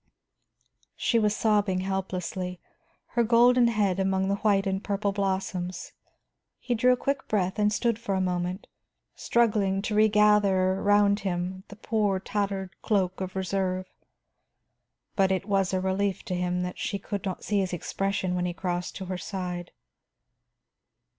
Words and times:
She 0.95 1.19
was 1.19 1.35
sobbing 1.35 1.81
helplessly, 1.81 2.59
her 3.09 3.23
golden 3.23 3.67
head 3.67 3.99
among 3.99 4.29
the 4.29 4.37
white 4.37 4.65
and 4.65 4.83
purple 4.83 5.11
blossoms. 5.11 5.91
He 6.57 6.73
drew 6.73 6.91
a 6.93 6.97
quick 6.97 7.27
breath 7.27 7.59
and 7.59 7.71
stood 7.71 7.99
for 7.99 8.15
a 8.15 8.19
moment, 8.19 8.65
struggling 9.13 9.79
to 9.83 9.93
regather 9.93 10.71
around 10.73 11.19
him 11.19 11.65
the 11.67 11.75
poor 11.75 12.19
tattered 12.19 12.71
cloak 12.81 13.21
of 13.21 13.35
reserve. 13.35 13.93
But 15.15 15.31
it 15.31 15.45
was 15.45 15.71
a 15.71 15.79
relief 15.79 16.23
to 16.23 16.33
him 16.35 16.63
that 16.63 16.79
she 16.79 16.97
could 16.97 17.23
not 17.23 17.43
see 17.43 17.59
his 17.59 17.71
expression 17.71 18.33
when 18.33 18.47
he 18.47 18.53
crossed 18.55 18.95
to 18.95 19.05
her 19.05 19.19
side. 19.19 19.69